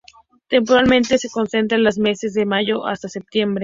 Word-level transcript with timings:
Temporalmente 0.47 1.19
se 1.19 1.29
concentra 1.29 1.77
en 1.77 1.83
los 1.83 1.99
meses 1.99 2.33
de 2.33 2.47
mayo 2.47 2.87
hasta 2.87 3.07
septiembre. 3.07 3.59